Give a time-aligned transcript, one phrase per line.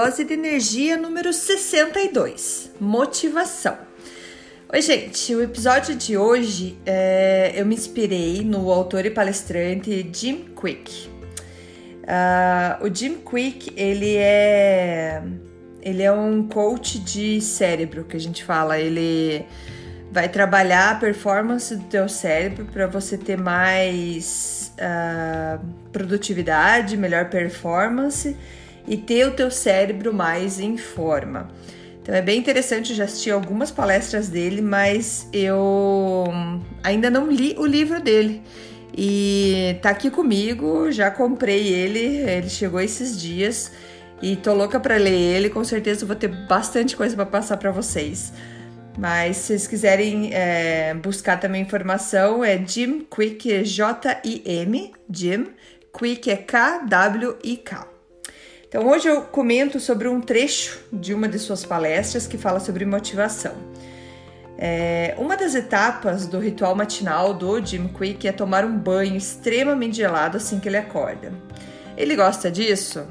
[0.00, 3.76] Dose de energia número 62: Motivação.
[4.72, 5.34] Oi, gente.
[5.34, 11.08] O episódio de hoje é, eu me inspirei no autor e palestrante Jim Quick.
[12.04, 15.20] Uh, o Jim Quick ele é
[15.82, 18.78] ele é um coach de cérebro que a gente fala.
[18.78, 19.44] Ele
[20.12, 25.60] vai trabalhar a performance do teu cérebro para você ter mais uh,
[25.90, 28.36] produtividade, melhor performance
[28.88, 31.48] e ter o teu cérebro mais em forma.
[32.02, 36.24] Então é bem interessante, eu já assisti algumas palestras dele, mas eu
[36.82, 38.42] ainda não li o livro dele.
[38.96, 43.70] E tá aqui comigo, já comprei ele, ele chegou esses dias
[44.22, 47.70] e tô louca para ler ele, com certeza vou ter bastante coisa para passar para
[47.70, 48.32] vocês.
[48.98, 55.48] Mas se vocês quiserem é, buscar também informação, é Jim Quick, J-I-M, Jim,
[55.96, 57.97] Quick é K-W-I-K.
[58.68, 62.84] Então hoje eu comento sobre um trecho de uma de suas palestras que fala sobre
[62.84, 63.54] motivação.
[64.58, 69.96] É, uma das etapas do ritual matinal do Jim Quick é tomar um banho extremamente
[69.96, 71.32] gelado assim que ele acorda.
[71.96, 73.06] Ele gosta disso?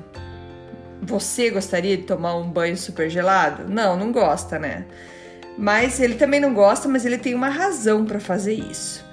[1.02, 3.68] Você gostaria de tomar um banho super gelado?
[3.68, 4.86] Não, não gosta, né?
[5.58, 9.04] Mas ele também não gosta, mas ele tem uma razão para fazer isso.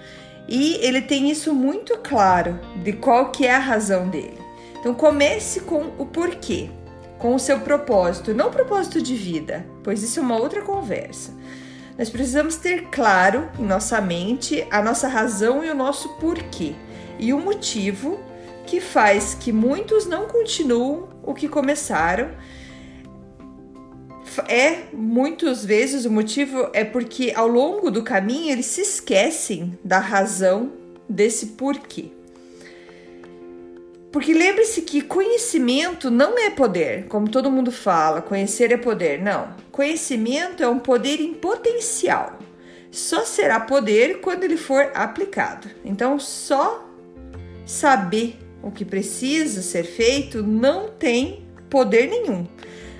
[0.46, 4.43] E ele tem isso muito claro de qual que é a razão dele.
[4.84, 6.68] Então comece com o porquê,
[7.18, 11.32] com o seu propósito, não propósito de vida, pois isso é uma outra conversa.
[11.96, 16.74] Nós precisamos ter claro em nossa mente a nossa razão e o nosso porquê
[17.18, 18.20] e o motivo
[18.66, 22.32] que faz que muitos não continuam o que começaram.
[24.46, 29.98] É muitas vezes o motivo é porque ao longo do caminho eles se esquecem da
[29.98, 30.72] razão
[31.08, 32.13] desse porquê.
[34.14, 39.20] Porque lembre-se que conhecimento não é poder, como todo mundo fala, conhecer é poder.
[39.20, 39.48] Não.
[39.72, 42.38] Conhecimento é um poder em potencial.
[42.92, 45.68] Só será poder quando ele for aplicado.
[45.84, 46.88] Então, só
[47.66, 52.46] saber o que precisa ser feito não tem poder nenhum.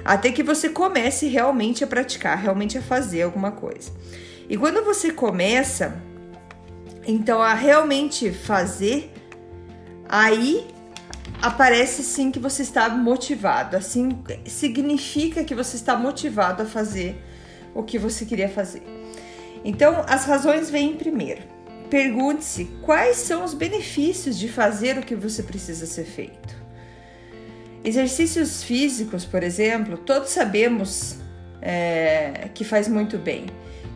[0.05, 3.93] Até que você comece realmente a praticar, realmente a fazer alguma coisa.
[4.49, 5.97] E quando você começa,
[7.07, 9.13] então, a realmente fazer,
[10.09, 10.74] aí
[11.41, 13.77] aparece sim que você está motivado.
[13.77, 17.23] Assim significa que você está motivado a fazer
[17.75, 18.83] o que você queria fazer.
[19.65, 21.43] Então, as razões vêm primeiro.
[21.89, 26.55] Pergunte-se quais são os benefícios de fazer o que você precisa ser feito.
[27.85, 31.19] Exercícios físicos, por exemplo, todos sabemos
[31.61, 33.47] é, que faz muito bem,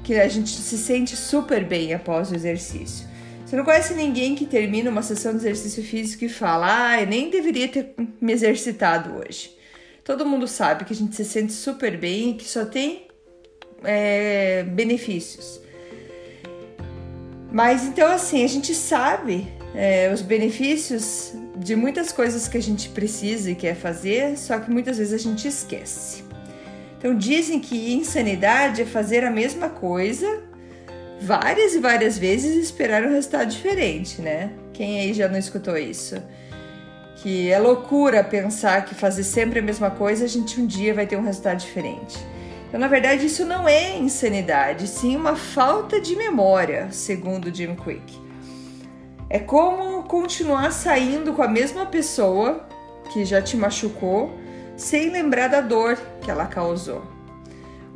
[0.04, 3.07] que a gente se sente super bem após o exercício.
[3.48, 7.06] Você não conhece ninguém que termina uma sessão de exercício físico e fala: ah, eu
[7.06, 9.56] nem deveria ter me exercitado hoje.
[10.04, 13.06] Todo mundo sabe que a gente se sente super bem e que só tem
[13.82, 15.62] é, benefícios.
[17.50, 22.90] Mas então, assim, a gente sabe é, os benefícios de muitas coisas que a gente
[22.90, 26.22] precisa e quer fazer, só que muitas vezes a gente esquece.
[26.98, 30.47] Então, dizem que insanidade é fazer a mesma coisa
[31.20, 34.50] várias e várias vezes e esperar um resultado diferente, né?
[34.72, 36.22] Quem aí já não escutou isso?
[37.16, 41.06] Que é loucura pensar que fazer sempre a mesma coisa a gente um dia vai
[41.06, 42.16] ter um resultado diferente.
[42.68, 48.20] Então, na verdade, isso não é insanidade, sim uma falta de memória, segundo Jim Quick.
[49.30, 52.68] É como continuar saindo com a mesma pessoa
[53.12, 54.38] que já te machucou
[54.76, 57.17] sem lembrar da dor que ela causou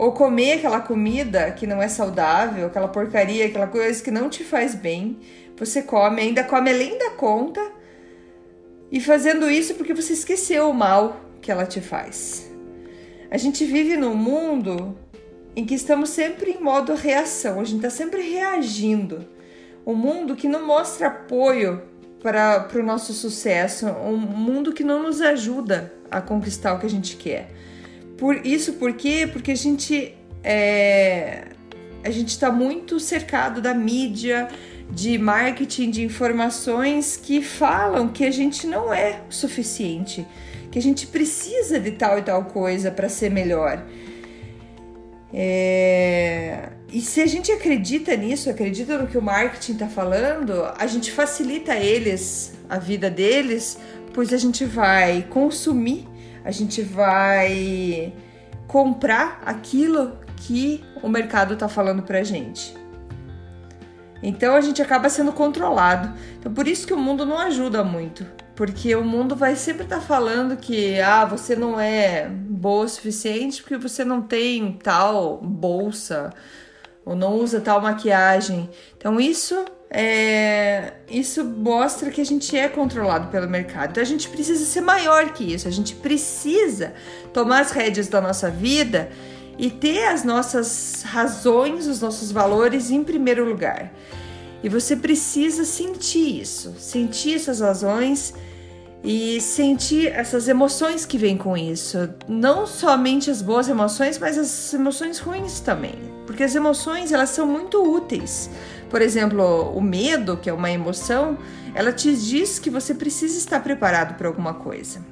[0.02, 4.43] ou comer aquela comida que não é saudável, aquela porcaria, aquela coisa que não te
[4.43, 5.20] faz bem,
[5.56, 7.60] você come, ainda come além da conta,
[8.90, 12.50] e fazendo isso porque você esqueceu o mal que ela te faz.
[13.31, 14.99] A gente vive num mundo
[15.54, 19.25] em que estamos sempre em modo reação, a gente está sempre reagindo.
[19.87, 21.81] Um mundo que não mostra apoio
[22.20, 26.90] para o nosso sucesso, um mundo que não nos ajuda a conquistar o que a
[26.90, 27.62] gente quer.
[28.22, 29.28] Por isso, por quê?
[29.32, 30.14] Porque a gente
[30.44, 31.46] é,
[32.04, 34.46] a gente está muito cercado da mídia,
[34.88, 40.24] de marketing, de informações que falam que a gente não é o suficiente,
[40.70, 43.84] que a gente precisa de tal e tal coisa para ser melhor.
[45.34, 46.69] É...
[46.92, 51.10] E se a gente acredita nisso, acredita no que o marketing está falando, a gente
[51.10, 53.78] facilita eles, a vida deles,
[54.12, 56.09] pois a gente vai consumir,
[56.44, 58.12] a gente vai
[58.67, 62.75] comprar aquilo que o mercado está falando para gente.
[64.23, 66.12] Então a gente acaba sendo controlado.
[66.38, 69.97] Então por isso que o mundo não ajuda muito, porque o mundo vai sempre estar
[69.97, 75.38] tá falando que ah, você não é boa o suficiente porque você não tem tal
[75.38, 76.32] bolsa
[77.05, 78.70] ou não usa tal maquiagem.
[78.97, 83.91] Então isso é, isso mostra que a gente é controlado pelo mercado.
[83.91, 85.69] Então a gente precisa ser maior que isso.
[85.69, 86.94] A gente precisa
[87.31, 89.11] tomar as rédeas da nossa vida
[89.59, 93.93] e ter as nossas razões, os nossos valores em primeiro lugar.
[94.62, 98.33] E você precisa sentir isso, sentir essas razões
[99.05, 102.09] e sentir essas emoções que vêm com isso.
[102.27, 105.97] Não somente as boas emoções, mas as emoções ruins também.
[106.27, 108.49] Porque as emoções, elas são muito úteis.
[108.93, 111.37] Por exemplo, o medo, que é uma emoção,
[111.75, 115.05] ela te diz que você precisa estar preparado para alguma coisa.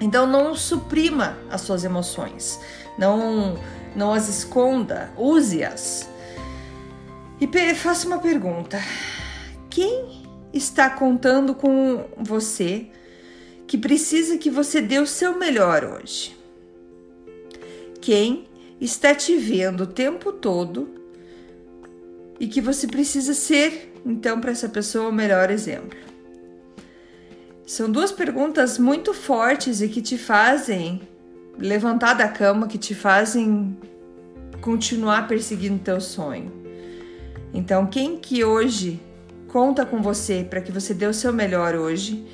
[0.00, 2.58] Então não suprima as suas emoções
[2.98, 3.58] não,
[3.94, 6.08] não as esconda, use-as.
[7.40, 8.78] E faça uma pergunta:
[9.68, 10.22] quem
[10.52, 12.86] está contando com você
[13.66, 16.36] que precisa que você dê o seu melhor hoje?
[18.00, 18.48] Quem
[18.80, 21.01] está te vendo o tempo todo
[22.42, 25.96] e que você precisa ser, então, para essa pessoa o melhor exemplo?
[27.64, 31.00] São duas perguntas muito fortes e que te fazem
[31.56, 33.78] levantar da cama que te fazem
[34.60, 36.50] continuar perseguindo teu sonho.
[37.54, 39.00] Então, quem que hoje
[39.46, 42.26] conta com você para que você dê o seu melhor hoje?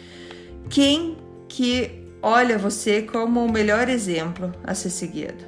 [0.71, 5.45] Quem que olha você como o melhor exemplo a ser seguido?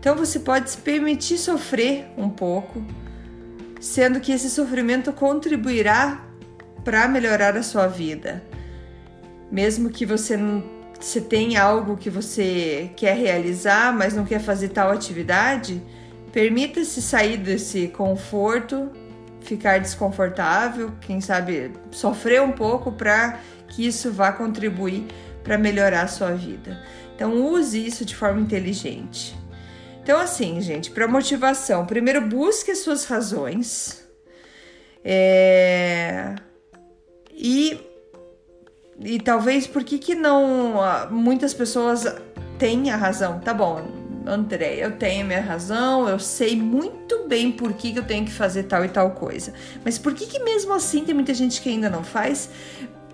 [0.00, 2.82] Então, você pode se permitir sofrer um pouco,
[3.84, 6.24] sendo que esse sofrimento contribuirá
[6.82, 8.42] para melhorar a sua vida.
[9.52, 10.64] Mesmo que você não
[10.98, 11.22] se
[11.60, 15.82] algo que você quer realizar, mas não quer fazer tal atividade,
[16.32, 18.90] permita-se sair desse conforto,
[19.42, 23.38] ficar desconfortável, quem sabe sofrer um pouco para
[23.68, 25.08] que isso vá contribuir
[25.42, 26.82] para melhorar a sua vida.
[27.14, 29.36] Então use isso de forma inteligente.
[30.04, 34.06] Então assim, gente, para motivação, primeiro busque as suas razões
[35.02, 36.34] é...
[37.32, 37.80] e
[39.00, 42.04] e talvez por que, que não ah, muitas pessoas
[42.58, 43.40] têm a razão?
[43.40, 43.82] Tá bom,
[44.26, 48.26] André, eu tenho a minha razão, eu sei muito bem por que, que eu tenho
[48.26, 49.54] que fazer tal e tal coisa.
[49.82, 52.50] Mas por que, que mesmo assim tem muita gente que ainda não faz?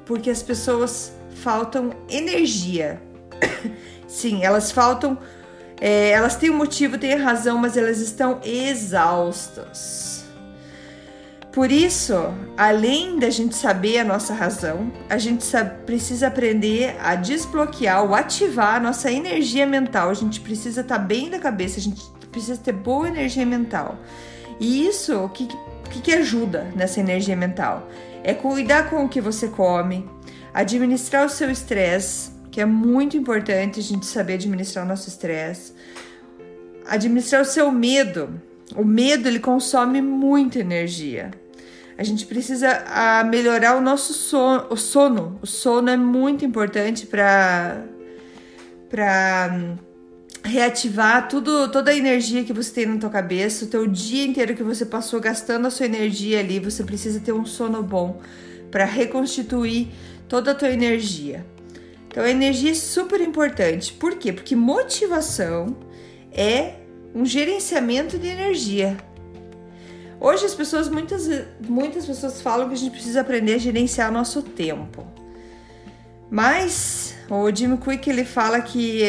[0.05, 3.01] Porque as pessoas faltam energia.
[4.09, 5.17] Sim, elas faltam.
[5.81, 10.25] É, elas têm um motivo, têm a razão, mas elas estão exaustas.
[11.53, 12.15] Por isso,
[12.57, 15.45] além da gente saber a nossa razão, a gente
[15.85, 20.11] precisa aprender a desbloquear ou ativar a nossa energia mental.
[20.11, 23.99] A gente precisa estar tá bem da cabeça, a gente precisa ter boa energia mental.
[24.61, 25.49] E isso, o que,
[25.91, 27.89] que, que ajuda nessa energia mental?
[28.23, 30.09] É cuidar com o que você come,
[30.55, 35.73] administrar o seu estresse, que é muito importante a gente saber administrar o nosso estresse,
[36.87, 38.41] administrar o seu medo,
[38.75, 41.31] o medo ele consome muita energia.
[41.97, 45.39] A gente precisa a, melhorar o nosso sono, o sono.
[45.43, 47.85] O sono é muito importante para
[48.89, 49.77] para hum,
[50.43, 54.57] reativar tudo, toda a energia que você tem na tua cabeça, o teu dia inteiro
[54.57, 58.21] que você passou gastando a sua energia ali, você precisa ter um sono bom
[58.71, 59.89] para reconstituir
[60.29, 61.47] toda a tua energia.
[62.11, 63.93] Então a energia é super importante.
[63.93, 64.33] Por quê?
[64.33, 65.77] Porque motivação
[66.33, 66.75] é
[67.15, 68.97] um gerenciamento de energia.
[70.19, 71.29] Hoje as pessoas, muitas,
[71.67, 75.07] muitas pessoas falam que a gente precisa aprender a gerenciar nosso tempo.
[76.29, 79.03] Mas o Jim Quick ele fala que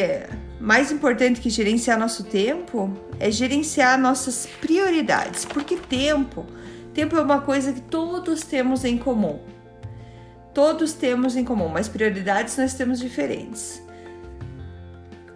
[0.59, 6.45] mais importante que gerenciar nosso tempo é gerenciar nossas prioridades, porque tempo,
[6.93, 9.39] tempo é uma coisa que todos temos em comum.
[10.53, 13.81] Todos temos em comum, mas prioridades nós temos diferentes.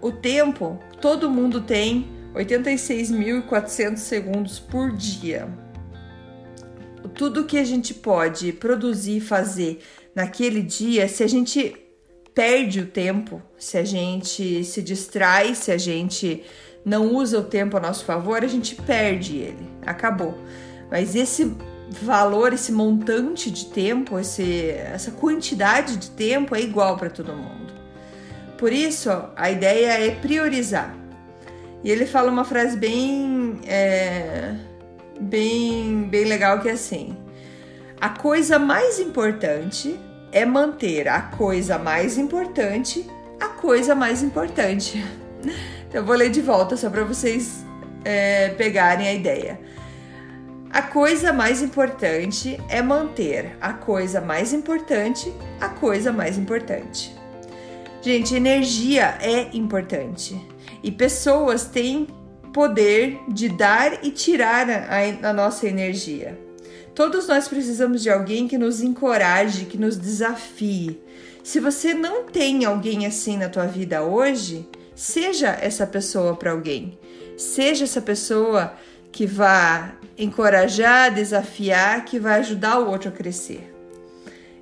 [0.01, 5.47] O tempo, todo mundo tem 86.400 segundos por dia.
[7.13, 9.81] Tudo que a gente pode produzir e fazer
[10.13, 11.75] naquele dia, se a gente
[12.33, 16.43] perde o tempo, se a gente se distrai, se a gente
[16.83, 19.67] não usa o tempo a nosso favor, a gente perde ele.
[19.85, 20.37] Acabou.
[20.91, 21.55] Mas esse
[21.89, 27.73] valor, esse montante de tempo, esse, essa quantidade de tempo é igual para todo mundo.
[28.57, 30.95] Por isso, a ideia é priorizar.
[31.83, 34.55] E ele fala uma frase bem, é,
[35.19, 37.15] bem, bem legal que é assim:
[37.99, 39.99] a coisa mais importante
[40.31, 43.05] é manter a coisa mais importante
[43.39, 45.03] a coisa mais importante.
[45.87, 47.63] Então, eu vou ler de volta só para vocês
[48.03, 49.59] é, pegarem a ideia.
[50.75, 57.15] A coisa mais importante é manter a coisa mais importante a coisa mais importante.
[58.01, 60.35] Gente, energia é importante
[60.83, 62.07] e pessoas têm
[62.53, 66.37] poder de dar e tirar a, a nossa energia.
[66.93, 71.01] Todos nós precisamos de alguém que nos encoraje, que nos desafie.
[71.41, 76.99] Se você não tem alguém assim na tua vida hoje, seja essa pessoa para alguém.
[77.37, 78.73] Seja essa pessoa
[79.15, 83.73] que vá encorajar, desafiar, que vai ajudar o outro a crescer.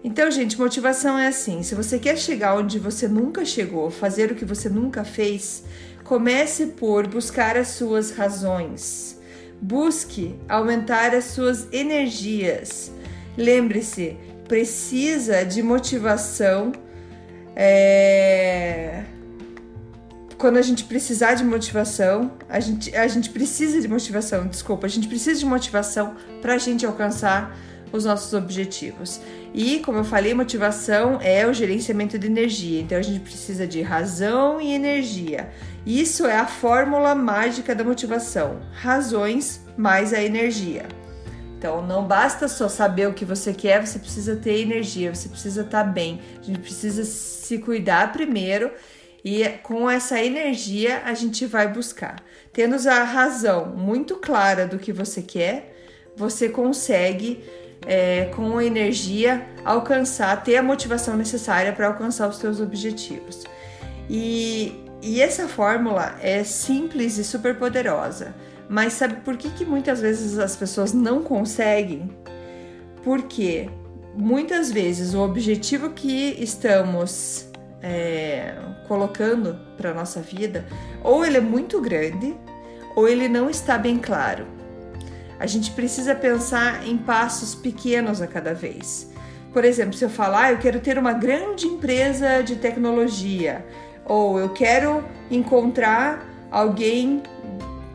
[0.03, 4.35] Então, gente, motivação é assim: se você quer chegar onde você nunca chegou, fazer o
[4.35, 5.63] que você nunca fez,
[6.03, 9.19] comece por buscar as suas razões.
[9.59, 12.91] Busque aumentar as suas energias.
[13.35, 14.15] Lembre-se,
[14.47, 16.71] precisa de motivação.
[17.55, 19.03] É
[20.43, 24.89] quando a gente precisar de motivação, a gente, a gente precisa de motivação, desculpa, a
[24.89, 27.55] gente precisa de motivação para a gente alcançar
[27.93, 29.21] os nossos objetivos.
[29.53, 33.81] E, como eu falei, motivação é o gerenciamento de energia, então a gente precisa de
[33.81, 35.49] razão e energia.
[35.85, 40.85] Isso é a fórmula mágica da motivação: razões mais a energia.
[41.57, 45.61] Então, não basta só saber o que você quer, você precisa ter energia, você precisa
[45.61, 48.69] estar bem, a gente precisa se cuidar primeiro
[49.23, 52.17] e com essa energia a gente vai buscar.
[52.51, 55.73] Tendo a razão muito clara do que você quer,
[56.15, 57.43] você consegue,
[57.85, 63.43] é, com energia, alcançar, ter a motivação necessária para alcançar os seus objetivos.
[64.09, 68.35] E, e essa fórmula é simples e super poderosa.
[68.69, 72.09] Mas sabe por que, que muitas vezes as pessoas não conseguem?
[73.03, 73.69] Porque
[74.15, 77.52] muitas vezes o objetivo que estamos
[77.83, 78.55] é,
[78.87, 80.65] colocando para nossa vida,
[81.03, 82.33] ou ele é muito grande,
[82.95, 84.47] ou ele não está bem claro.
[85.39, 89.11] A gente precisa pensar em passos pequenos a cada vez.
[89.51, 93.65] Por exemplo, se eu falar, ah, eu quero ter uma grande empresa de tecnologia,
[94.05, 97.21] ou eu quero encontrar alguém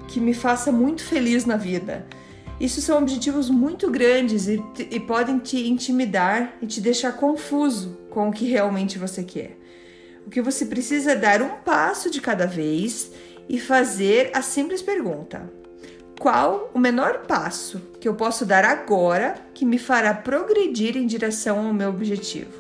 [0.07, 2.07] que me faça muito feliz na vida.
[2.61, 8.29] Isso são objetivos muito grandes e, e podem te intimidar e te deixar confuso com
[8.29, 9.58] o que realmente você quer.
[10.29, 13.11] O que você precisa é dar um passo de cada vez
[13.49, 15.51] e fazer a simples pergunta:
[16.21, 21.67] qual o menor passo que eu posso dar agora que me fará progredir em direção
[21.67, 22.53] ao meu objetivo?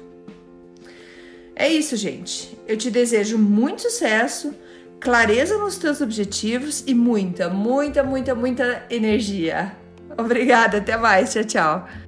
[1.54, 2.58] É isso, gente.
[2.66, 4.54] Eu te desejo muito sucesso,
[4.98, 9.76] clareza nos teus objetivos e muita, muita, muita, muita energia.
[10.16, 11.34] Obrigada, até mais.
[11.34, 12.07] Tchau, tchau.